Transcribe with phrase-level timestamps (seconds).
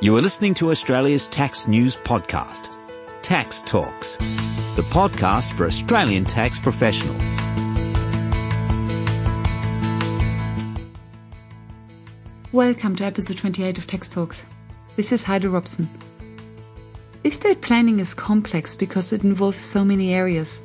[0.00, 2.78] You are listening to Australia's tax news podcast,
[3.20, 4.16] Tax Talks,
[4.76, 7.20] the podcast for Australian tax professionals.
[12.52, 14.44] Welcome to episode 28 of Tax Talks.
[14.94, 15.88] This is Heide Robson.
[17.24, 20.62] Estate planning is complex because it involves so many areas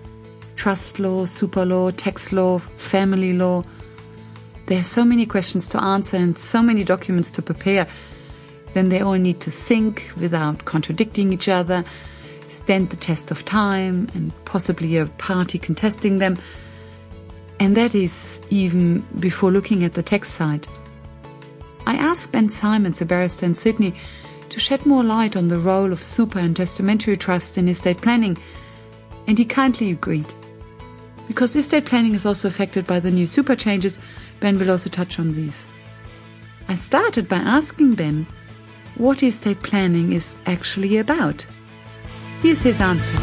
[0.58, 3.64] trust law, super law, tax law, family law.
[4.68, 7.88] There are so many questions to answer and so many documents to prepare
[8.74, 11.84] then they all need to sync without contradicting each other,
[12.50, 16.38] stand the test of time, and possibly a party contesting them.
[17.60, 20.68] And that is even before looking at the tax side.
[21.86, 23.94] I asked Ben Symons, a barrister in Sydney,
[24.50, 28.38] to shed more light on the role of super and testamentary trust in estate planning,
[29.28, 30.32] and he kindly agreed.
[31.28, 33.98] Because estate planning is also affected by the new super changes,
[34.40, 35.72] Ben will also touch on these.
[36.68, 38.28] I started by asking Ben
[38.98, 41.46] what estate planning is actually about.
[42.42, 43.18] Here's his answer.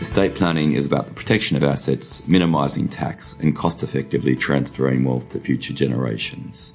[0.00, 5.30] Estate planning is about the protection of assets, minimising tax, and cost effectively transferring wealth
[5.30, 6.74] to future generations.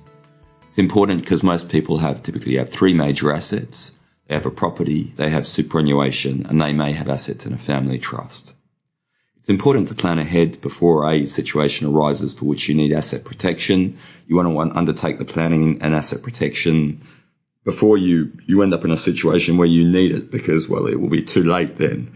[0.70, 3.94] It's important because most people have typically have three major assets.
[4.28, 8.00] They have a property, they have superannuation, and they may have assets in a family
[8.00, 8.55] trust.
[9.46, 13.96] It's important to plan ahead before a situation arises for which you need asset protection.
[14.26, 17.00] You want to undertake the planning and asset protection
[17.64, 21.00] before you, you end up in a situation where you need it because, well, it
[21.00, 22.12] will be too late then.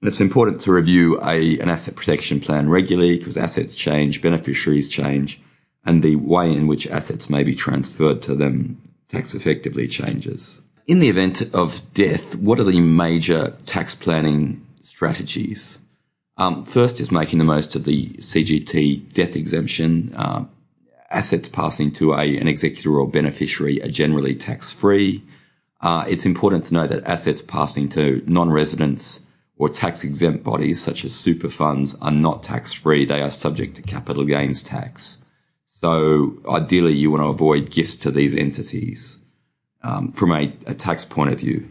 [0.00, 4.88] And it's important to review a, an asset protection plan regularly because assets change, beneficiaries
[4.88, 5.40] change,
[5.84, 10.60] and the way in which assets may be transferred to them tax effectively changes.
[10.88, 15.78] In the event of death, what are the major tax planning strategies?
[16.36, 20.14] Um, first is making the most of the CGT death exemption.
[20.14, 20.46] Uh,
[21.10, 25.22] assets passing to a, an executor or beneficiary are generally tax free.
[25.80, 29.20] Uh, it's important to know that assets passing to non-residents
[29.56, 33.04] or tax exempt bodies such as super funds are not tax free.
[33.04, 35.18] They are subject to capital gains tax.
[35.66, 39.18] So ideally you want to avoid gifts to these entities
[39.82, 41.68] um, from a, a tax point of view.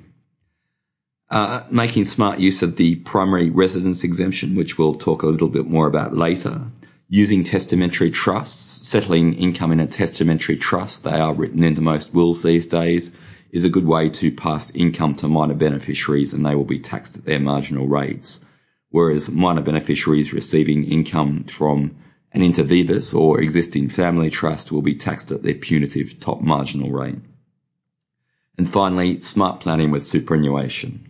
[1.32, 5.66] Uh, making smart use of the primary residence exemption, which we'll talk a little bit
[5.66, 6.68] more about later.
[7.08, 12.44] Using testamentary trusts, settling income in a testamentary trust, they are written into most wills
[12.44, 13.16] these days,
[13.50, 17.16] is a good way to pass income to minor beneficiaries and they will be taxed
[17.16, 18.44] at their marginal rates.
[18.90, 21.96] Whereas minor beneficiaries receiving income from
[22.34, 26.92] an inter vivos or existing family trust will be taxed at their punitive top marginal
[26.92, 27.20] rate.
[28.58, 31.08] And finally, smart planning with superannuation.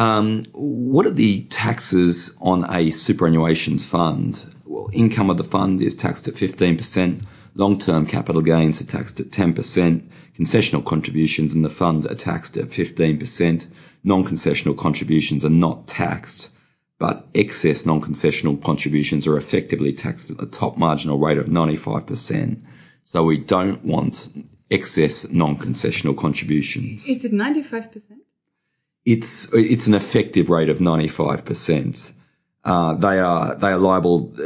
[0.00, 4.46] Um, what are the taxes on a superannuation fund?
[4.64, 7.26] Well, income of the fund is taxed at 15%.
[7.54, 10.08] Long-term capital gains are taxed at 10%.
[10.38, 13.66] Concessional contributions in the fund are taxed at 15%.
[14.02, 16.50] Non-concessional contributions are not taxed,
[16.98, 22.62] but excess non-concessional contributions are effectively taxed at the top marginal rate of 95%.
[23.04, 24.30] So we don't want
[24.70, 27.06] excess non-concessional contributions.
[27.06, 28.12] Is it 95%?
[29.04, 32.12] It's it's an effective rate of 95%.
[32.64, 34.32] Uh, they are they are liable.
[34.38, 34.42] Uh,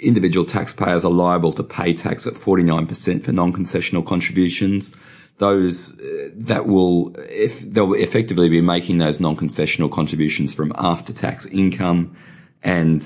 [0.00, 4.94] individual taxpayers are liable to pay tax at 49% for non-concessional contributions.
[5.38, 12.16] Those uh, that will if they'll effectively be making those non-concessional contributions from after-tax income,
[12.62, 13.02] and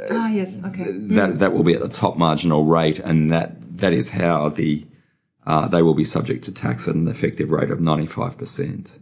[0.00, 1.38] uh, ah yes, okay, that mm.
[1.38, 4.84] that will be at the top marginal rate, and that that is how the
[5.46, 8.98] uh, they will be subject to tax at an effective rate of 95%.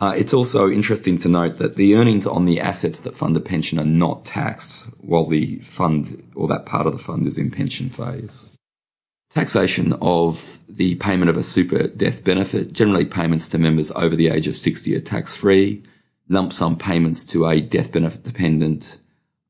[0.00, 3.40] Uh, it's also interesting to note that the earnings on the assets that fund a
[3.40, 7.50] pension are not taxed while the fund or that part of the fund is in
[7.50, 8.48] pension phase.
[9.28, 14.28] Taxation of the payment of a super death benefit, generally payments to members over the
[14.28, 15.82] age of 60 are tax free.
[16.30, 19.00] Lump sum payments to a death benefit dependent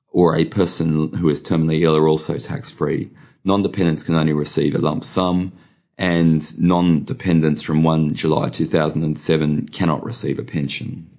[0.09, 3.11] or a person who is terminally ill are also tax free.
[3.45, 5.53] Non-dependents can only receive a lump sum
[6.01, 11.11] and non-dependents from 1 July 2007 cannot receive a pension.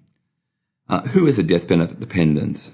[0.89, 2.71] Uh, who is a death benefit dependent?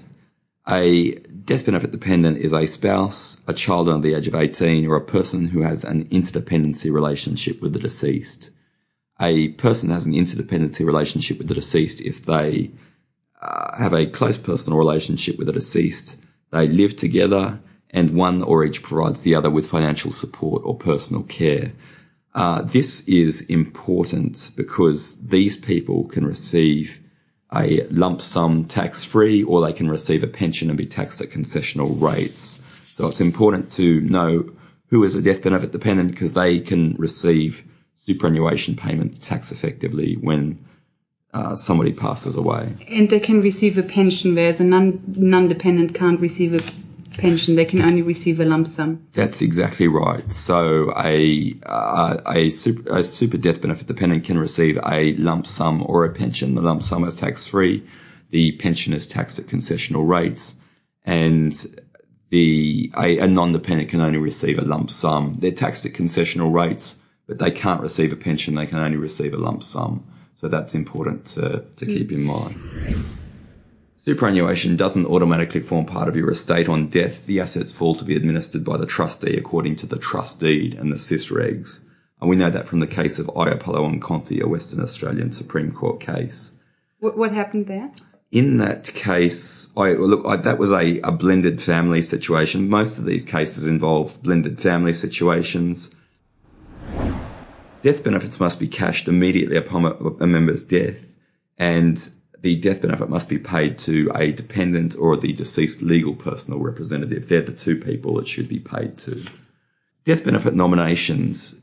[0.66, 4.96] A death benefit dependent is a spouse, a child under the age of 18, or
[4.96, 8.52] a person who has an interdependency relationship with the deceased.
[9.20, 12.70] A person has an interdependency relationship with the deceased if they
[13.42, 16.16] uh, have a close personal relationship with the deceased,
[16.52, 21.22] they live together, and one or each provides the other with financial support or personal
[21.22, 21.72] care.
[22.38, 27.00] Uh, this is important because these people can receive
[27.52, 31.30] a lump sum tax free or they can receive a pension and be taxed at
[31.30, 32.60] concessional rates.
[32.92, 34.52] So it's important to know
[34.86, 37.64] who is a death benefit dependent because they can receive
[37.96, 40.64] superannuation payment tax effectively when
[41.34, 42.72] uh, somebody passes away.
[42.86, 46.87] And they can receive a pension, whereas a non dependent can't receive a
[47.18, 49.06] pension; they can only receive a lump sum.
[49.12, 50.30] That's exactly right.
[50.32, 55.84] So a uh, a, super, a super death benefit dependent can receive a lump sum
[55.86, 56.54] or a pension.
[56.54, 57.86] The lump sum is tax free.
[58.30, 60.54] The pension is taxed at concessional rates,
[61.04, 61.52] and
[62.30, 65.34] the a, a non-dependent can only receive a lump sum.
[65.38, 68.54] They're taxed at concessional rates, but they can't receive a pension.
[68.54, 70.06] They can only receive a lump sum.
[70.34, 72.54] So that's important to, to keep in mind.
[74.08, 77.26] Superannuation doesn't automatically form part of your estate on death.
[77.26, 80.90] The assets fall to be administered by the trustee according to the trust deed and
[80.90, 81.80] the SIS regs.
[82.18, 85.72] And we know that from the case of Ioppolo and Conti, a Western Australian Supreme
[85.72, 86.52] Court case.
[87.00, 87.92] What, what happened there?
[88.32, 92.70] In that case, I look, I, that was a, a blended family situation.
[92.70, 95.94] Most of these cases involve blended family situations.
[97.82, 99.90] Death benefits must be cashed immediately upon a,
[100.24, 101.04] a member's death,
[101.58, 102.08] and
[102.40, 107.28] the death benefit must be paid to a dependent or the deceased legal personal representative.
[107.28, 109.24] They're the two people it should be paid to.
[110.04, 111.60] Death benefit nominations,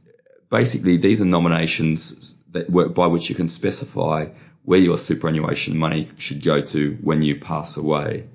[0.50, 4.27] basically, these are nominations that work by which you can specify
[4.63, 8.27] where your superannuation money should go to when you pass away.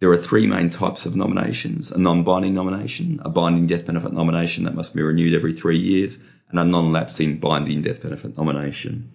[0.00, 4.12] There are three main types of nominations a non binding nomination, a binding death benefit
[4.12, 6.18] nomination that must be renewed every three years,
[6.50, 9.12] and a non-lapsing binding death benefit nomination.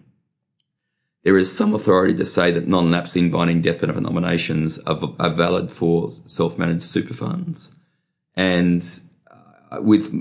[1.23, 5.71] There is some authority to say that non-lapsing binding death benefit nominations are, are valid
[5.71, 7.75] for self-managed super funds.
[8.35, 8.85] And
[9.71, 10.11] uh, with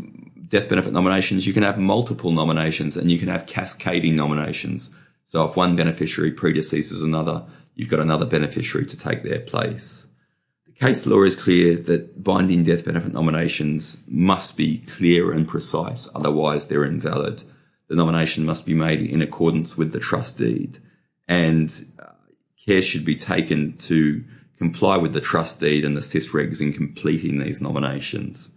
[0.48, 4.94] death benefit nominations, you can have multiple nominations and you can have cascading nominations.
[5.24, 10.06] So if one beneficiary predeceases another, you've got another beneficiary to take their place.
[10.66, 16.08] The case law is clear that binding death benefit nominations must be clear and precise,
[16.14, 17.42] otherwise they're invalid.
[17.88, 20.78] The nomination must be made in accordance with the trust deed,
[21.32, 22.12] and uh,
[22.66, 24.22] care should be taken to
[24.58, 28.50] comply with the trust deed and the SIS regs in completing these nominations.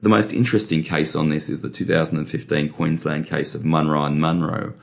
[0.00, 4.74] The most interesting case on this is the 2015 Queensland case of Munro and Munro.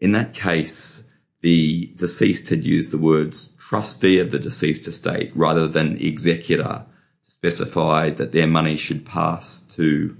[0.00, 1.08] In that case,
[1.42, 6.84] the deceased had used the words trustee of the deceased estate rather than executor
[7.24, 10.16] to specify that their money should pass to,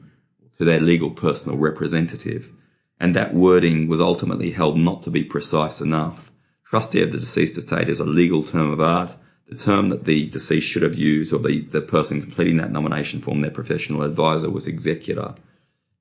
[0.56, 2.52] to their legal personal representative.
[3.00, 6.32] And that wording was ultimately held not to be precise enough.
[6.68, 9.16] Trustee of the deceased estate is a legal term of art.
[9.48, 13.22] The term that the deceased should have used, or the, the person completing that nomination
[13.22, 15.34] form, their professional advisor, was executor.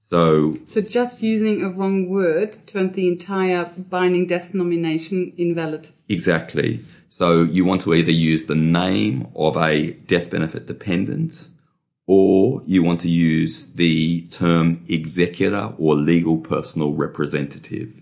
[0.10, 5.90] So, so just using a wrong word turned the entire binding death nomination invalid.
[6.10, 6.86] Exactly.
[7.10, 11.50] So you want to either use the name of a death benefit dependent
[12.07, 17.94] or you want to use the term executor or legal personal representative.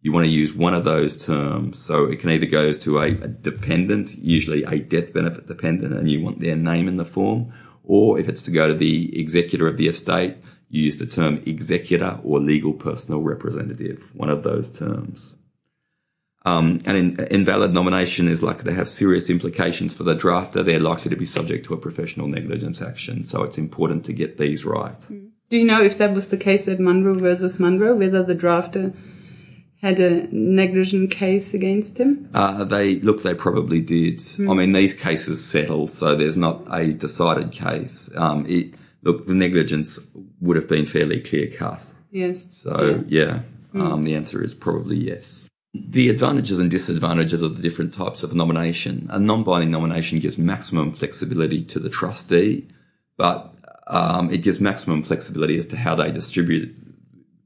[0.00, 1.78] You want to use one of those terms.
[1.78, 6.10] So it can either go to a, a dependent, usually a death benefit dependent, and
[6.10, 7.52] you want their name in the form.
[7.84, 10.38] Or if it's to go to the executor of the estate,
[10.70, 15.36] you use the term executor or legal personal representative, one of those terms.
[16.46, 20.64] Um, an in, invalid nomination is likely to have serious implications for the drafter.
[20.64, 23.24] They're likely to be subject to a professional negligence action.
[23.24, 24.94] So it's important to get these right.
[25.08, 28.94] Do you know if that was the case at Munro versus Munro, whether the drafter
[29.82, 32.30] had a negligent case against him?
[32.32, 34.16] Uh, they look, they probably did.
[34.18, 34.50] Mm.
[34.50, 38.10] I mean, these cases settle, so there's not a decided case.
[38.16, 39.98] Um, it, look, the negligence
[40.40, 41.82] would have been fairly clear cut.
[42.10, 42.46] Yes.
[42.50, 43.42] So yeah,
[43.74, 43.82] yeah mm.
[43.82, 45.49] um, the answer is probably yes.
[45.72, 49.06] The advantages and disadvantages of the different types of nomination.
[49.10, 52.68] A non-binding nomination gives maximum flexibility to the trustee,
[53.16, 53.54] but
[53.86, 56.74] um, it gives maximum flexibility as to how they distribute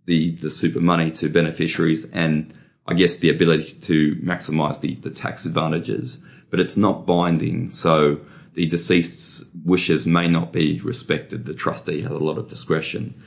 [0.06, 2.54] the, the super money to beneficiaries and
[2.86, 7.70] I guess the ability to maximise the, the tax advantages, but it's not binding.
[7.72, 8.20] So
[8.52, 11.46] the deceased's wishes may not be respected.
[11.46, 13.22] The trustee has a lot of discretion.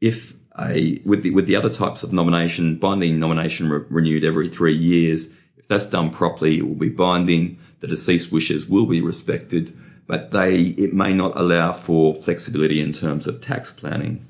[0.00, 4.48] If a with the with the other types of nomination, binding nomination re- renewed every
[4.48, 5.28] three years.
[5.56, 7.58] If that's done properly, it will be binding.
[7.80, 12.92] The deceased wishes will be respected, but they it may not allow for flexibility in
[12.92, 14.26] terms of tax planning.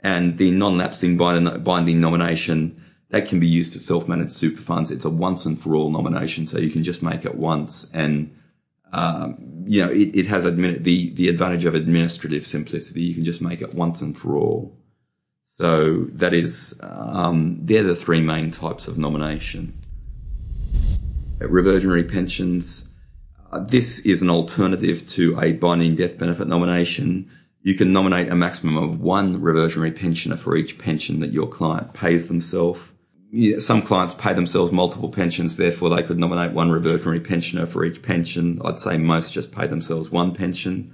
[0.00, 4.90] And the non-lapsing binding nomination that can be used to self-managed super funds.
[4.90, 8.36] It's a once and for all nomination, so you can just make it once and.
[8.92, 13.02] Um, you know, it, it has admin- the, the advantage of administrative simplicity.
[13.02, 14.78] You can just make it once and for all.
[15.56, 19.78] So that is, um, they're the three main types of nomination.
[21.38, 22.88] Reversionary pensions,
[23.54, 27.30] Uh, this is an alternative to a binding death benefit nomination.
[27.62, 31.92] You can nominate a maximum of one reversionary pensioner for each pension that your client
[31.92, 32.92] pays themselves.
[33.60, 38.02] Some clients pay themselves multiple pensions, therefore they could nominate one reversionary pensioner for each
[38.02, 38.60] pension.
[38.64, 40.90] I'd say most just pay themselves one pension.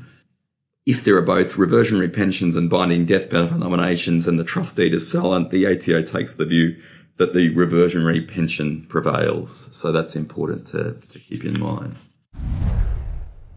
[0.90, 5.08] If there are both reversionary pensions and binding death benefit nominations and the trustee is
[5.08, 6.82] silent, the ATO takes the view
[7.16, 9.68] that the reversionary pension prevails.
[9.70, 11.94] So that's important to, to keep in mind.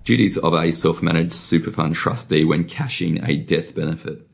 [0.03, 4.27] Duties of a self-managed super fund trustee when cashing a death benefit.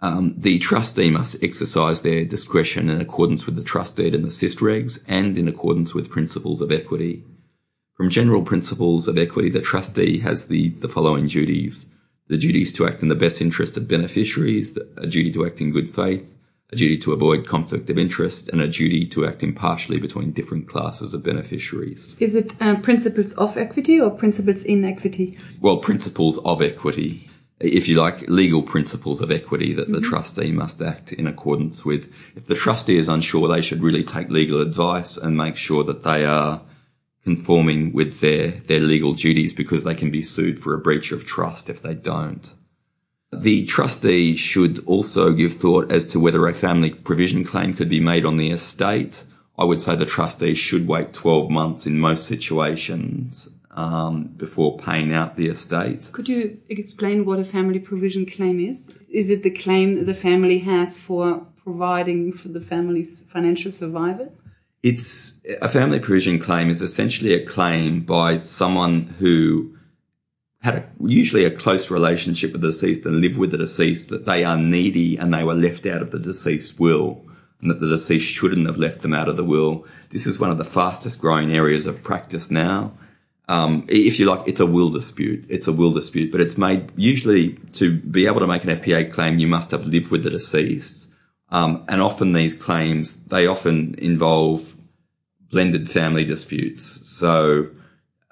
[0.00, 4.32] Um, the trustee must exercise their discretion in accordance with the trust deed and the
[4.32, 7.22] SIST regs and in accordance with principles of equity.
[7.94, 11.86] From general principles of equity, the trustee has the, the following duties.
[12.28, 15.70] The duties to act in the best interest of beneficiaries, a duty to act in
[15.70, 16.36] good faith,
[16.72, 20.66] a duty to avoid conflict of interest, and a duty to act impartially between different
[20.66, 22.16] classes of beneficiaries.
[22.18, 25.38] Is it uh, principles of equity or principles in equity?
[25.60, 27.28] Well, principles of equity.
[27.60, 29.92] If you like, legal principles of equity that mm-hmm.
[29.92, 32.12] the trustee must act in accordance with.
[32.34, 36.02] If the trustee is unsure, they should really take legal advice and make sure that
[36.02, 36.62] they are
[37.24, 41.24] conforming with their, their legal duties because they can be sued for a breach of
[41.24, 42.54] trust if they don't.
[43.32, 48.00] The trustee should also give thought as to whether a family provision claim could be
[48.00, 49.24] made on the estate.
[49.58, 55.14] I would say the trustee should wait 12 months in most situations um, before paying
[55.14, 56.10] out the estate.
[56.12, 58.94] Could you explain what a family provision claim is?
[59.08, 64.32] Is it the claim that the family has for providing for the family's financial survival?
[64.82, 69.76] It's a family provision claim is essentially a claim by someone who
[70.60, 74.26] had a, usually a close relationship with the deceased and lived with the deceased, that
[74.26, 77.24] they are needy and they were left out of the deceased will
[77.60, 79.86] and that the deceased shouldn't have left them out of the will.
[80.10, 82.92] This is one of the fastest growing areas of practice now.
[83.48, 85.44] Um, if you like, it's a will dispute.
[85.48, 89.12] It's a will dispute, but it's made usually to be able to make an FPA
[89.12, 91.11] claim, you must have lived with the deceased.
[91.52, 94.74] Um, and often these claims, they often involve
[95.50, 97.08] blended family disputes.
[97.08, 97.68] So,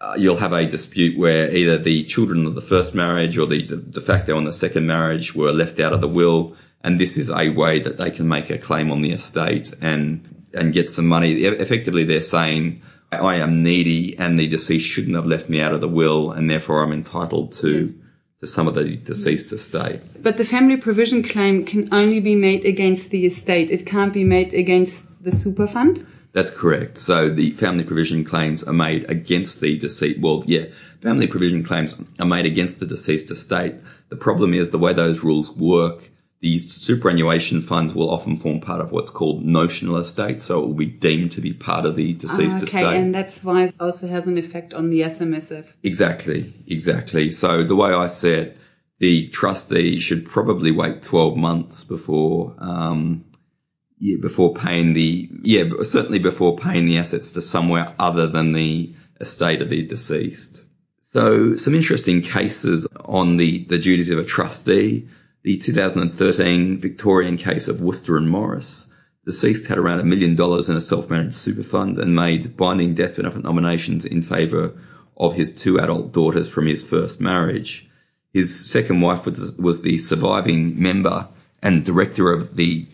[0.00, 3.62] uh, you'll have a dispute where either the children of the first marriage or the
[3.62, 6.56] de facto on the second marriage were left out of the will.
[6.82, 10.46] And this is a way that they can make a claim on the estate and,
[10.54, 11.42] and get some money.
[11.44, 12.80] Effectively, they're saying,
[13.12, 16.48] I am needy and the deceased shouldn't have left me out of the will and
[16.48, 17.94] therefore I'm entitled to.
[18.40, 20.00] To some of the deceased estate.
[20.22, 23.70] But the family provision claim can only be made against the estate.
[23.70, 26.06] It can't be made against the super fund?
[26.32, 26.96] That's correct.
[26.96, 30.20] So the family provision claims are made against the deceased.
[30.20, 30.66] Well, yeah,
[31.02, 33.74] family provision claims are made against the deceased estate.
[34.08, 36.09] The problem is the way those rules work.
[36.40, 40.74] The superannuation funds will often form part of what's called notional estate, so it will
[40.74, 42.84] be deemed to be part of the deceased okay, estate.
[42.84, 45.66] Okay, and that's why it also has an effect on the SMSF.
[45.82, 47.30] Exactly, exactly.
[47.30, 48.58] So the way I said,
[49.00, 53.24] the trustee should probably wait 12 months before um,
[54.00, 58.94] yeah, before paying the, yeah, certainly before paying the assets to somewhere other than the
[59.20, 60.64] estate of the deceased.
[61.02, 65.06] So some interesting cases on the, the duties of a trustee.
[65.42, 68.92] The 2013 Victorian case of Wooster and Morris.
[69.24, 73.16] Deceased had around a million dollars in a self-managed super fund and made binding death
[73.16, 74.74] benefit nominations in favour
[75.16, 77.88] of his two adult daughters from his first marriage.
[78.34, 81.28] His second wife was, was the surviving member
[81.62, 82.86] and director of the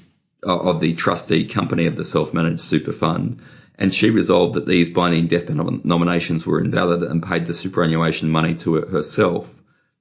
[0.46, 3.40] uh, of the trustee company of the self-managed super fund.
[3.76, 8.30] And she resolved that these binding death benefit nominations were invalid and paid the superannuation
[8.30, 9.55] money to herself.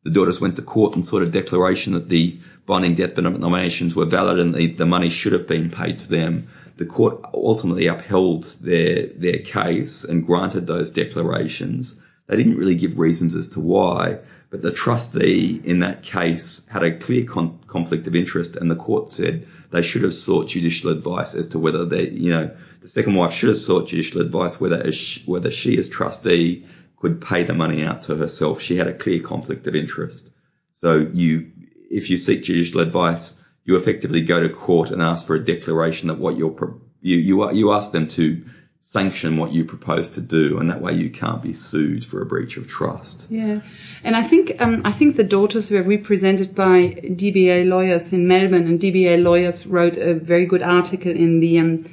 [0.06, 3.96] The daughters went to court and sought a declaration that the binding death benefit nominations
[3.96, 6.48] were valid and the, the money should have been paid to them.
[6.78, 12.00] The court ultimately upheld their, their case and granted those declarations.
[12.28, 14.20] They didn't really give reasons as to why,
[14.52, 18.76] but the trustee in that case had a clear con- conflict of interest and the
[18.76, 22.88] court said they should have sought judicial advice as to whether they, you know, the
[22.88, 26.64] second wife should have sought judicial advice whether she, whether she as trustee
[27.06, 28.60] could pay the money out to herself.
[28.60, 30.32] She had a clear conflict of interest.
[30.74, 31.52] So you,
[31.92, 36.08] if you seek judicial advice, you effectively go to court and ask for a declaration
[36.08, 36.56] that what you're,
[37.02, 38.44] you, you, you ask them to
[38.80, 42.26] sanction what you propose to do, and that way you can't be sued for a
[42.26, 43.28] breach of trust.
[43.30, 43.60] Yeah,
[44.04, 48.66] and I think um, I think the daughters were represented by DBA lawyers in Melbourne,
[48.68, 51.86] and DBA lawyers wrote a very good article in the um,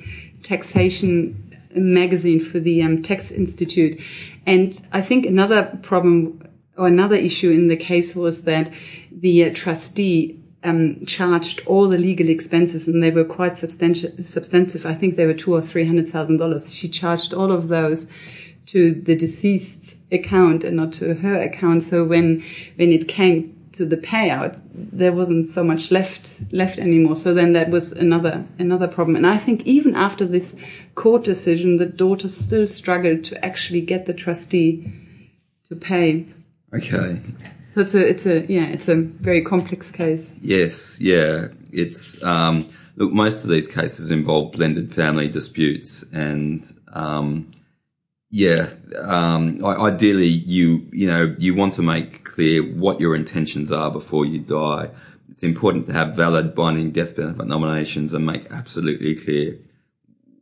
[0.42, 1.42] taxation
[1.75, 4.00] magazine for the um, Tax Institute,
[4.47, 8.73] and I think another problem or another issue in the case was that
[9.11, 14.87] the uh, trustee um, charged all the legal expenses, and they were quite substantial, substantive.
[14.87, 16.73] I think they were two or three hundred thousand dollars.
[16.73, 18.11] She charged all of those
[18.67, 21.85] to the deceased's account and not to her account.
[21.85, 22.45] So when
[22.77, 27.17] when it came to the payout, there wasn't so much left left anymore.
[27.17, 29.17] So then that was another another problem.
[29.17, 30.55] And I think even after this
[30.95, 34.93] court decision, the daughter still struggled to actually get the trustee
[35.69, 36.26] to pay.
[36.75, 37.21] Okay.
[37.75, 40.38] So it's a it's a yeah it's a very complex case.
[40.43, 41.49] Yes, yeah.
[41.73, 46.62] It's um, look, most of these cases involve blended family disputes, and
[46.93, 47.50] um,
[48.35, 53.91] yeah, um, ideally you you know you want to make clear what your intentions are
[53.91, 54.89] before you die.
[55.31, 59.59] It's important to have valid binding death benefit nominations and make absolutely clear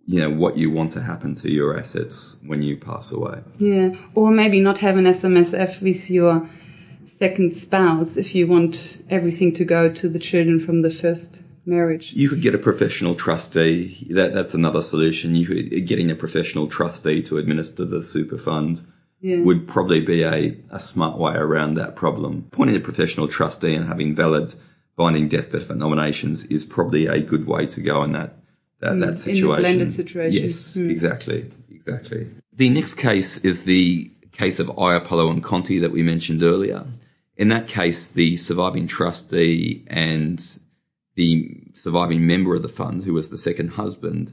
[0.06, 3.40] you know what you want to happen to your assets when you pass away.
[3.58, 6.48] Yeah, or maybe not have an SMSF with your
[7.06, 12.12] second spouse if you want everything to go to the children from the first marriage.
[12.14, 14.06] You could get a professional trustee.
[14.10, 15.34] That that's another solution.
[15.34, 18.80] You could, getting a professional trustee to administer the super fund
[19.20, 19.40] yeah.
[19.40, 22.48] would probably be a, a smart way around that problem.
[22.52, 24.54] Appointing a professional trustee and having valid
[24.96, 28.36] binding death benefit nominations is probably a good way to go in that
[28.80, 29.42] that, mm, that situation.
[29.42, 30.44] In the blended situation.
[30.44, 30.90] Yes, mm.
[30.90, 32.28] exactly, exactly.
[32.52, 36.86] The next case is the case of Ioppolo and Conti that we mentioned earlier.
[37.36, 40.42] In that case, the surviving trustee and
[41.20, 44.32] the surviving member of the fund, who was the second husband,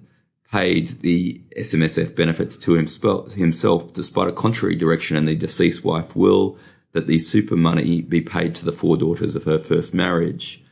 [0.50, 6.58] paid the SMSF benefits to himself despite a contrary direction in the deceased wife will
[6.94, 10.64] that the super money be paid to the four daughters of her first marriage.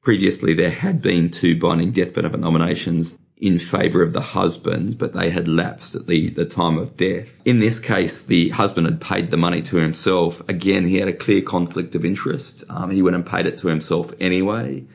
[0.00, 5.12] Previously, there had been two binding death benefit nominations in favour of the husband, but
[5.12, 7.28] they had lapsed at the, the time of death.
[7.44, 10.40] In this case, the husband had paid the money to himself.
[10.48, 12.64] Again, he had a clear conflict of interest.
[12.70, 14.86] Um, he went and paid it to himself anyway.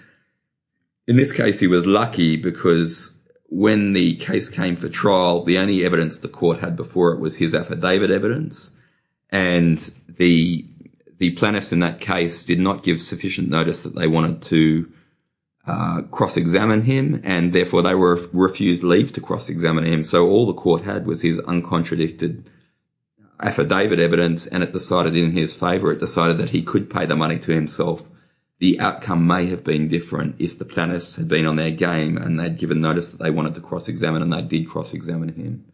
[1.07, 5.85] In this case, he was lucky because when the case came for trial, the only
[5.85, 8.75] evidence the court had before it was his affidavit evidence.
[9.29, 10.65] And the,
[11.17, 14.91] the plaintiffs in that case did not give sufficient notice that they wanted to
[15.65, 20.03] uh, cross-examine him, and therefore they were refused leave to cross-examine him.
[20.03, 22.49] So all the court had was his uncontradicted
[23.39, 25.91] affidavit evidence, and it decided in his favour.
[25.91, 28.09] It decided that he could pay the money to himself.
[28.59, 32.39] The outcome may have been different if the plaintiffs had been on their game and
[32.39, 35.65] they'd given notice that they wanted to cross-examine, and they did cross-examine him.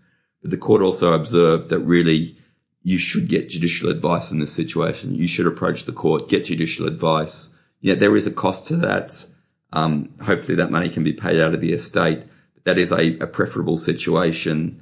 [0.42, 2.38] But the court also observed that really
[2.82, 5.16] you should get judicial advice in this situation.
[5.16, 7.50] You should approach the court, get judicial advice.
[7.82, 9.26] Yet there is a cost to that
[9.72, 12.24] um, hopefully that money can be paid out of the estate.
[12.64, 14.82] That is a, a preferable situation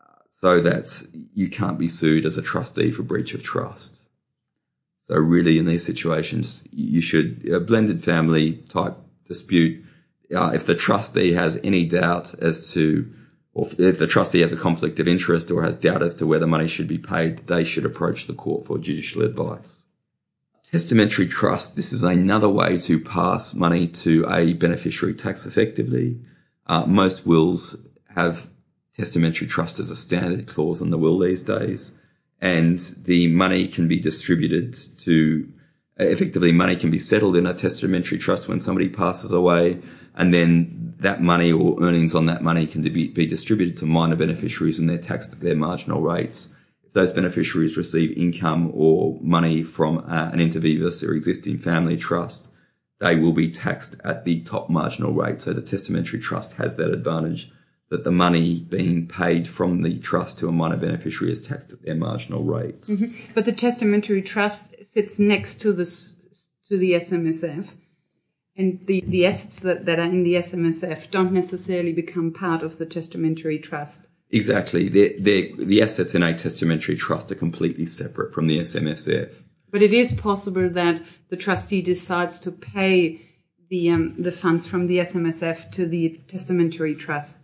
[0.00, 1.02] uh, so that
[1.34, 4.02] you can't be sued as a trustee for breach of trust.
[5.08, 9.84] So really in these situations, you should, a blended family type dispute,
[10.34, 13.12] uh, if the trustee has any doubt as to,
[13.52, 16.38] or if the trustee has a conflict of interest or has doubt as to where
[16.38, 19.84] the money should be paid, they should approach the court for judicial advice.
[20.70, 26.18] Testamentary trust, this is another way to pass money to a beneficiary tax effectively.
[26.66, 27.76] Uh, most wills
[28.16, 28.48] have
[28.96, 31.92] testamentary trust as a standard clause in the will these days,
[32.44, 35.50] and the money can be distributed to
[35.96, 39.80] effectively money can be settled in a testamentary trust when somebody passes away,
[40.14, 44.14] and then that money or earnings on that money can be, be distributed to minor
[44.14, 46.50] beneficiaries and they're taxed at their marginal rates
[46.84, 51.96] If those beneficiaries receive income or money from uh, an inter vivos or existing family
[51.96, 52.50] trust,
[53.00, 55.40] they will be taxed at the top marginal rate.
[55.40, 57.50] So the testamentary trust has that advantage
[57.94, 61.80] that the money being paid from the trust to a minor beneficiary is taxed at
[61.82, 62.90] their marginal rates.
[62.90, 63.32] Mm-hmm.
[63.34, 65.86] But the testamentary trust sits next to the
[66.68, 67.68] to the SMSF,
[68.56, 72.78] and the, the assets that, that are in the SMSF don't necessarily become part of
[72.78, 74.08] the testamentary trust.
[74.30, 74.88] Exactly.
[74.88, 79.30] They're, they're, the assets in a testamentary trust are completely separate from the SMSF.
[79.70, 83.20] But it is possible that the trustee decides to pay
[83.68, 87.43] the um, the funds from the SMSF to the testamentary trust.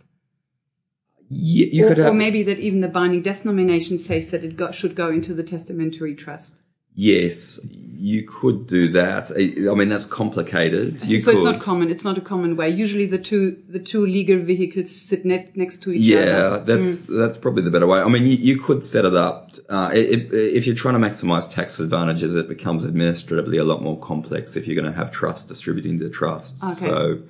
[1.33, 4.43] Yeah, you or, could have, or maybe that even the binding death nomination says that
[4.43, 6.57] it got, should go into the testamentary trust.
[6.93, 9.31] Yes, you could do that.
[9.31, 11.01] I mean, that's complicated.
[11.05, 11.37] You so could.
[11.37, 11.89] it's not common.
[11.89, 12.69] It's not a common way.
[12.69, 16.31] Usually, the two the two legal vehicles sit ne- next to each yeah, other.
[16.33, 17.17] Yeah, that's mm.
[17.17, 18.01] that's probably the better way.
[18.01, 19.51] I mean, you, you could set it up.
[19.69, 23.97] Uh, it, if you're trying to maximise tax advantages, it becomes administratively a lot more
[23.99, 26.61] complex if you're going to have trust distributing the trusts.
[26.61, 26.91] Okay.
[26.91, 27.21] So,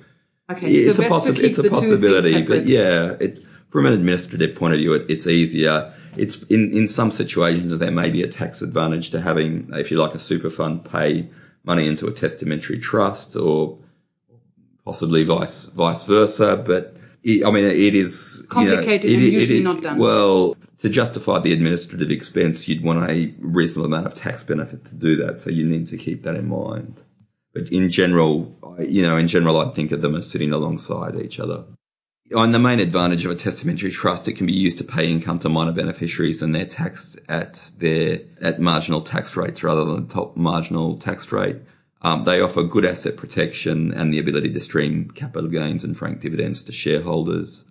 [0.50, 4.74] okay, yeah, it's, a possi- it's a possibility, but yeah, it, from an administrative point
[4.74, 8.62] of view, it, it's easier it's in, in some situations there may be a tax
[8.62, 11.28] advantage to having, if you like, a super fund pay
[11.64, 13.78] money into a testamentary trust or
[14.84, 16.56] possibly vice vice versa.
[16.56, 19.98] But I mean, it is complicated you know, and it, usually it, not done.
[19.98, 24.94] Well, to justify the administrative expense, you'd want a reasonable amount of tax benefit to
[24.94, 25.40] do that.
[25.40, 27.00] So you need to keep that in mind.
[27.54, 31.38] But in general, you know, in general, I'd think of them as sitting alongside each
[31.38, 31.64] other.
[32.30, 35.38] And the main advantage of a testamentary trust, it can be used to pay income
[35.40, 40.14] to minor beneficiaries and they're taxed at their, at marginal tax rates rather than the
[40.14, 41.56] top marginal tax rate.
[42.00, 46.20] Um, they offer good asset protection and the ability to stream capital gains and frank
[46.20, 47.64] dividends to shareholders.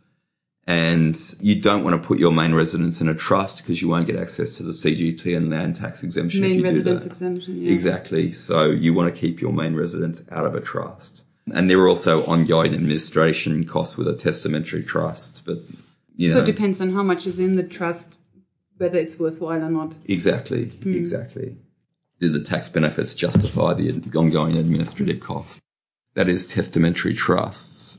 [0.67, 4.05] And you don't want to put your main residence in a trust because you won't
[4.05, 6.41] get access to the CGT and land tax exemption.
[6.41, 7.13] Main if you residence do that.
[7.13, 7.61] exemption.
[7.61, 7.71] Yeah.
[7.71, 8.31] Exactly.
[8.31, 11.25] So you want to keep your main residence out of a trust.
[11.53, 15.57] And there are also ongoing administration costs with a testamentary trust, but
[16.15, 16.35] you know.
[16.35, 18.17] So it depends on how much is in the trust,
[18.77, 19.93] whether it's worthwhile or not.
[20.05, 20.65] Exactly.
[20.65, 20.95] Hmm.
[20.95, 21.57] Exactly.
[22.19, 25.59] Do the tax benefits justify the ongoing administrative cost?
[26.13, 27.97] That is testamentary trusts.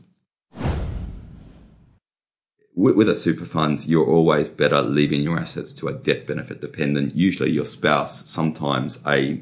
[2.74, 6.60] With, with a super fund, you're always better leaving your assets to a death benefit
[6.60, 9.40] dependent, usually your spouse, sometimes a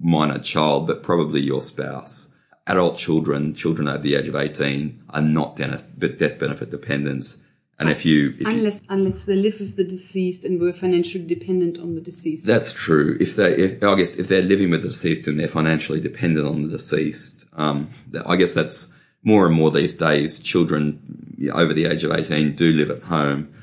[0.00, 2.34] minor child, but probably your spouse.
[2.66, 7.42] Adult children, children over the age of 18 are not death benefit dependents.
[7.80, 11.24] And if you, if you unless unless they live with the deceased and were financially
[11.24, 12.46] dependent on the deceased.
[12.46, 13.16] That's true.
[13.18, 16.46] If they, if, I guess, if they're living with the deceased and they're financially dependent
[16.46, 17.90] on the deceased, um,
[18.26, 18.92] I guess that's
[19.22, 20.38] more and more these days.
[20.40, 23.54] Children over the age of eighteen do live at home.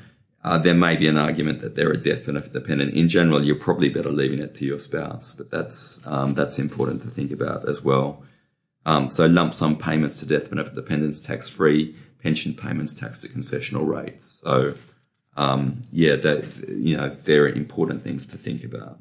[0.42, 2.94] Uh, there may be an argument that they're a death benefit dependent.
[2.94, 7.02] In general, you're probably better leaving it to your spouse, but that's um, that's important
[7.02, 8.24] to think about as well.
[8.88, 13.30] Um, so lump sum payments to death benefit dependents tax free, pension payments taxed at
[13.30, 14.40] concessional rates.
[14.42, 14.76] So
[15.36, 18.98] um, yeah, that you know, they're important things to think about.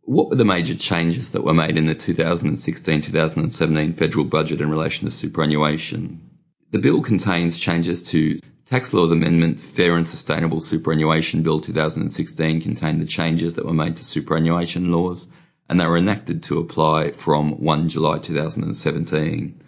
[0.00, 5.04] What were the major changes that were made in the 2016-2017 federal budget in relation
[5.04, 6.22] to superannuation?
[6.70, 13.02] The bill contains changes to Tax Laws Amendment Fair and Sustainable Superannuation Bill 2016 contained
[13.02, 15.28] the changes that were made to superannuation laws
[15.70, 19.62] and they were enacted to apply from 1 July 2017.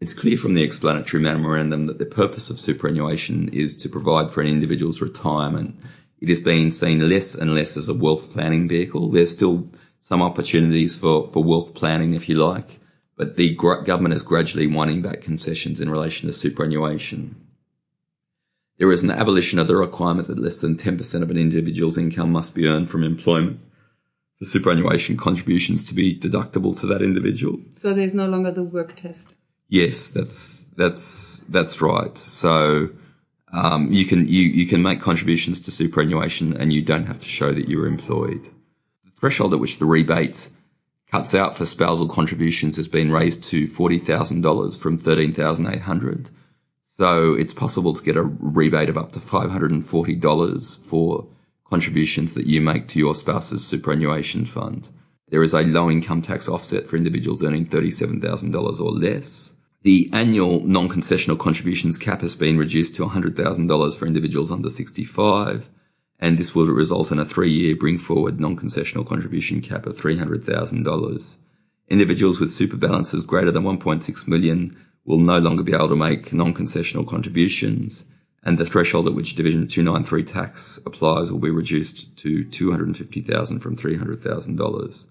[0.00, 4.40] It's clear from the explanatory memorandum that the purpose of superannuation is to provide for
[4.40, 5.78] an individual's retirement.
[6.20, 9.10] It is being seen less and less as a wealth planning vehicle.
[9.10, 9.68] There's still
[10.00, 12.80] some opportunities for, for wealth planning, if you like,
[13.16, 17.36] but the government is gradually winding back concessions in relation to superannuation.
[18.78, 22.32] There is an abolition of the requirement that less than 10% of an individual's income
[22.32, 23.60] must be earned from employment
[24.38, 27.58] for superannuation contributions to be deductible to that individual.
[27.76, 29.34] So there's no longer the work test.
[29.68, 32.16] Yes, that's that's that's right.
[32.18, 32.90] So
[33.52, 37.28] um, you can you you can make contributions to superannuation, and you don't have to
[37.28, 38.50] show that you were employed.
[39.04, 40.48] The threshold at which the rebate
[41.10, 45.66] cuts out for spousal contributions has been raised to forty thousand dollars from thirteen thousand
[45.68, 46.30] eight hundred.
[46.82, 50.76] So it's possible to get a rebate of up to five hundred and forty dollars
[50.76, 51.26] for
[51.64, 54.88] contributions that you make to your spouse's superannuation fund.
[55.28, 59.54] There is a low income tax offset for individuals earning $37,000 or less.
[59.82, 65.68] The annual non-concessional contributions cap has been reduced to $100,000 for individuals under 65,
[66.20, 71.36] and this will result in a three-year bring forward non-concessional contribution cap of $300,000.
[71.88, 76.32] Individuals with super balances greater than 1.6 million will no longer be able to make
[76.32, 78.04] non-concessional contributions,
[78.44, 83.76] and the threshold at which Division 293 tax applies will be reduced to 250,000 from
[83.76, 85.06] $300,000.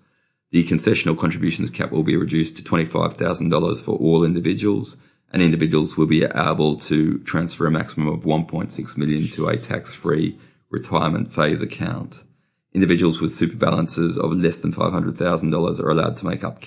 [0.51, 4.97] The concessional contributions cap will be reduced to $25,000 for all individuals,
[5.31, 10.39] and individuals will be able to transfer a maximum of 1.6 million to a tax-free
[10.69, 12.23] retirement phase account.
[12.71, 16.61] Individuals with super balances of less than $500,000 are allowed to make up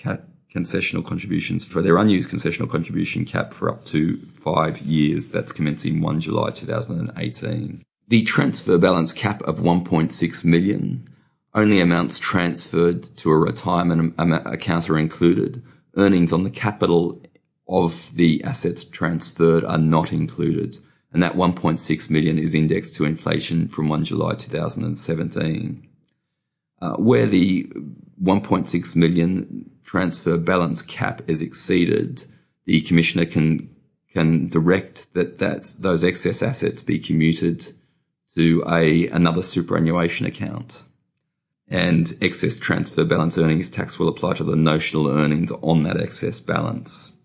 [0.56, 5.28] concessional contributions for their unused concessional contribution cap for up to five years.
[5.28, 7.84] That's commencing 1 July 2018.
[8.08, 11.08] The transfer balance cap of 1.6 million
[11.54, 15.62] only amounts transferred to a retirement account are included.
[15.96, 17.20] Earnings on the capital
[17.68, 20.78] of the assets transferred are not included.
[21.12, 25.88] And that 1.6 million is indexed to inflation from 1 July 2017.
[26.82, 27.64] Uh, where the
[28.22, 32.24] 1.6 million transfer balance cap is exceeded,
[32.66, 33.74] the commissioner can
[34.12, 37.72] can direct that, that those excess assets be commuted
[38.34, 40.84] to a another superannuation account
[41.68, 46.38] and excess transfer balance earnings tax will apply to the notional earnings on that excess
[46.38, 47.15] balance.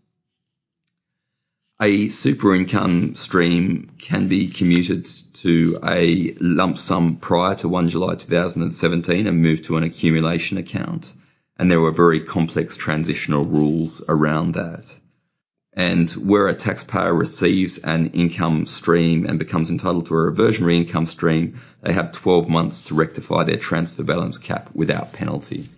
[1.84, 8.13] A super income stream can be commuted to a lump sum prior to 1 July
[8.13, 11.15] 2017 and moved to an accumulation account.
[11.58, 14.98] And there were very complex transitional rules around that.
[15.74, 21.08] And where a taxpayer receives an income stream and becomes entitled to a reversionary income
[21.08, 25.70] stream, they have 12 months to rectify their transfer balance cap without penalty.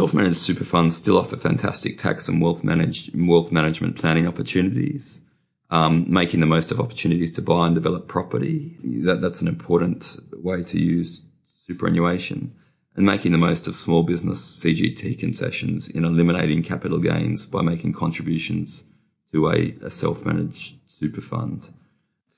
[0.00, 5.20] Self-managed super funds still offer fantastic tax and wealth, manage, wealth management planning opportunities.
[5.68, 8.78] Um, making the most of opportunities to buy and develop property.
[9.04, 12.54] That, that's an important way to use superannuation
[12.96, 17.92] and making the most of small business CGT concessions in eliminating capital gains by making
[17.92, 18.84] contributions
[19.32, 21.68] to a, a self-managed super fund.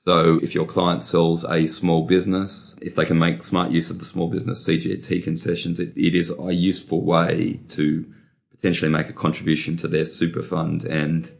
[0.05, 3.99] So if your client sells a small business, if they can make smart use of
[3.99, 8.05] the small business CGT concessions, it, it is a useful way to
[8.51, 11.31] potentially make a contribution to their super fund and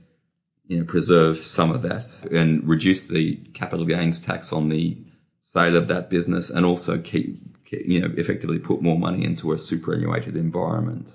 [0.67, 4.97] you know, preserve some of that and reduce the capital gains tax on the
[5.41, 9.57] sale of that business and also keep, you know, effectively put more money into a
[9.57, 11.11] superannuated environment.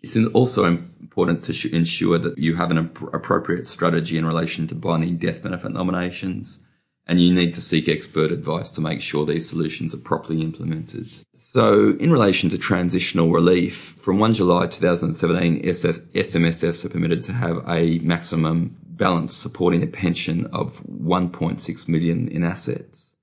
[0.00, 5.18] It's also important to ensure that you have an appropriate strategy in relation to binding
[5.18, 6.64] death benefit nominations,
[7.06, 11.08] and you need to seek expert advice to make sure these solutions are properly implemented.
[11.34, 17.32] So, in relation to transitional relief, from 1 July 2017, SF, SMSFs are permitted to
[17.32, 23.16] have a maximum balance supporting a pension of 1.6 million in assets.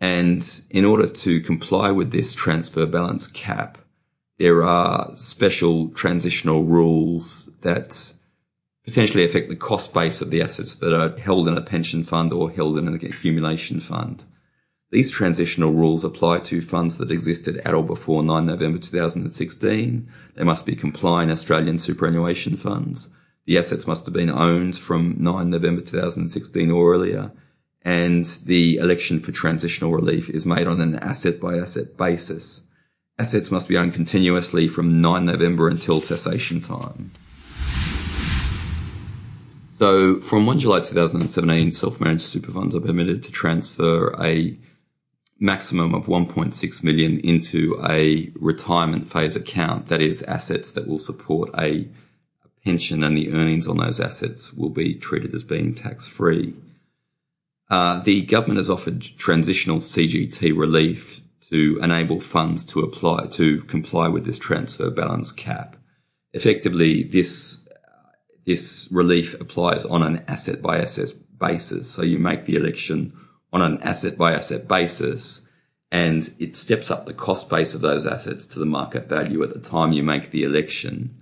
[0.00, 3.78] And in order to comply with this transfer balance cap,
[4.40, 8.14] there are special transitional rules that
[8.86, 12.32] potentially affect the cost base of the assets that are held in a pension fund
[12.32, 14.24] or held in an accumulation fund.
[14.90, 20.08] These transitional rules apply to funds that existed at or before 9 November 2016.
[20.36, 23.10] They must be complying Australian superannuation funds.
[23.44, 27.32] The assets must have been owned from 9 November 2016 or earlier.
[27.82, 32.62] And the election for transitional relief is made on an asset by asset basis.
[33.20, 37.10] Assets must be owned continuously from 9 November until cessation time.
[39.78, 44.56] So from 1 July 2017, self-managed super funds are permitted to transfer a
[45.38, 49.88] maximum of 1.6 million into a retirement phase account.
[49.88, 51.90] That is assets that will support a,
[52.42, 56.54] a pension and the earnings on those assets will be treated as being tax free.
[57.68, 64.08] Uh, the government has offered transitional CGT relief to enable funds to apply to comply
[64.08, 65.76] with this transfer balance cap.
[66.32, 67.64] Effectively, this
[68.46, 71.90] this relief applies on an asset by asset basis.
[71.90, 73.12] So you make the election
[73.52, 75.42] on an asset by asset basis
[75.90, 79.52] and it steps up the cost base of those assets to the market value at
[79.52, 81.20] the time you make the election.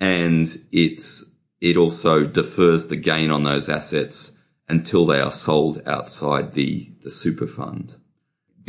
[0.00, 1.24] And it's,
[1.60, 4.32] it also defers the gain on those assets
[4.68, 7.96] until they are sold outside the, the super fund.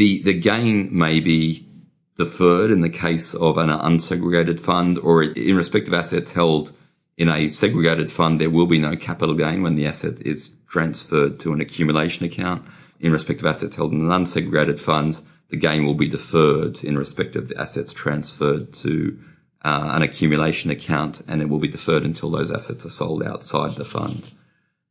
[0.02, 1.70] The, the gain may be
[2.18, 6.72] deferred in the case of an unsegregated fund or in respect of assets held
[7.18, 11.40] in a segregated fund, there will be no capital gain when the asset is transferred
[11.42, 12.66] to an accumulation account.
[13.00, 16.98] In respect of assets held in an unsegregated fund, the gain will be deferred in
[16.98, 19.20] respect of the assets transferred to
[19.64, 23.76] uh, an accumulation account and it will be deferred until those assets are sold outside
[23.76, 24.32] the fund.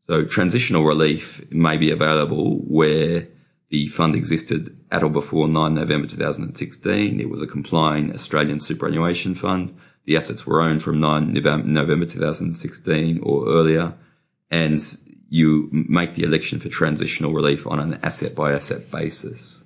[0.02, 3.26] So transitional relief may be available where
[3.70, 7.20] the fund existed at or before 9 November 2016.
[7.20, 9.76] It was a complying Australian superannuation fund.
[10.06, 13.94] The assets were owned from 9 November 2016 or earlier.
[14.50, 14.82] And
[15.28, 19.64] you make the election for transitional relief on an asset by asset basis.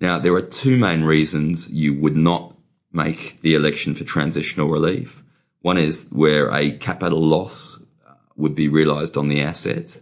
[0.00, 2.56] Now, there are two main reasons you would not
[2.92, 5.22] make the election for transitional relief.
[5.60, 10.00] One is where a capital loss uh, would be realized on the asset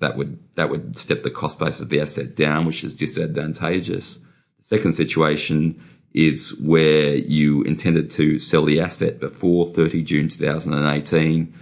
[0.00, 4.16] that would that would step the cost base of the asset down, which is disadvantageous.
[4.58, 5.80] The second situation
[6.14, 11.54] is where you intended to sell the asset before 30 June 2018.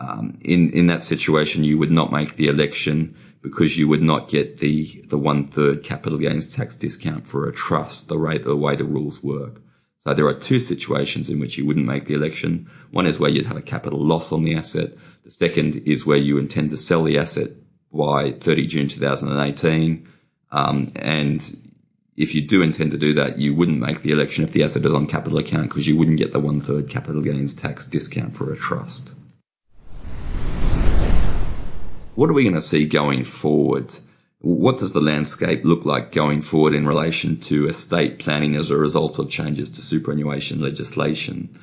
[0.00, 4.28] Um, in in that situation, you would not make the election because you would not
[4.28, 8.08] get the the one third capital gains tax discount for a trust.
[8.08, 9.60] The rate the way the rules work.
[9.98, 12.68] So there are two situations in which you wouldn't make the election.
[12.90, 14.92] One is where you'd have a capital loss on the asset.
[15.24, 17.52] The second is where you intend to sell the asset
[17.96, 20.08] by 30 June 2018.
[20.52, 21.56] Um, and
[22.16, 24.84] if you do intend to do that, you wouldn't make the election if the asset
[24.84, 28.36] is on capital account because you wouldn't get the one third capital gains tax discount
[28.36, 29.14] for a trust.
[32.14, 33.92] What are we going to see going forward?
[34.38, 38.76] What does the landscape look like going forward in relation to estate planning as a
[38.76, 41.58] result of changes to superannuation legislation?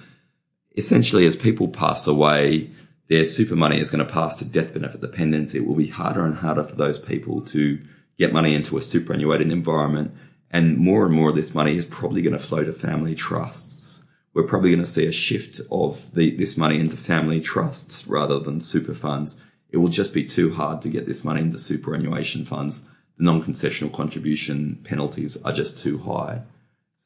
[0.75, 2.69] Essentially, as people pass away,
[3.11, 5.53] their super money is going to pass to death benefit dependents.
[5.53, 7.77] It will be harder and harder for those people to
[8.17, 10.15] get money into a superannuated environment.
[10.49, 14.05] And more and more of this money is probably going to flow to family trusts,
[14.33, 18.39] we're probably going to see a shift of the, this money into family trusts rather
[18.39, 19.41] than super funds.
[19.71, 22.83] It will just be too hard to get this money into superannuation funds.
[23.17, 26.43] The non-concessional contribution penalties are just too high.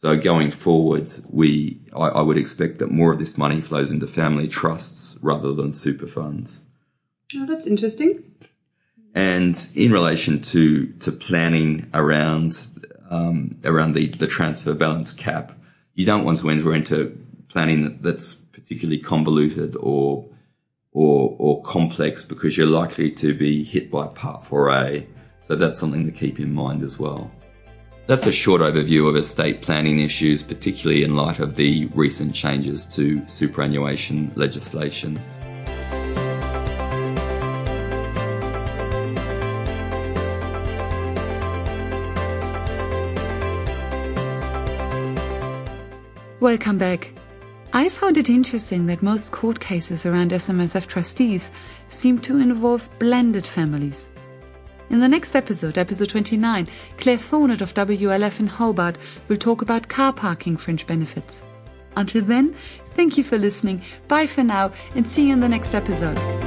[0.06, 4.06] So going forward, we I, I, would expect that more of this money flows into
[4.06, 6.62] family trusts rather than super funds.
[7.36, 8.24] Oh, that's interesting.
[9.15, 12.68] And in relation to to planning around
[13.10, 15.54] um, around the, the transfer balance cap,
[15.96, 20.30] you don't want to enter into planning that's particularly convoluted or
[20.91, 25.08] or or complex because you're likely to be hit by Part 4A.
[25.48, 27.32] So that's something to keep in mind as well.
[28.08, 32.86] That's a short overview of estate planning issues, particularly in light of the recent changes
[32.94, 35.20] to superannuation legislation.
[46.39, 47.12] Welcome back.
[47.74, 51.52] I found it interesting that most court cases around SMSF trustees
[51.89, 54.12] seem to involve blended families.
[54.89, 56.67] In the next episode, episode 29,
[56.98, 61.43] Claire Thornett of WLF in Hobart will talk about car parking fringe benefits.
[61.98, 62.54] Until then,
[62.89, 63.82] thank you for listening.
[64.08, 66.44] Bye for now and see you in the next episode.